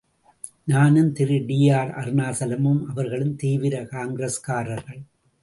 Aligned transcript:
நானும் 0.63 1.11
திரு 1.11 1.37
டி.ஆர்.அருணாசலம் 1.45 2.81
அவர்களும் 2.87 3.35
தீவிர 3.35 3.83
காங்கிரஸ்காரர்கள். 3.83 5.01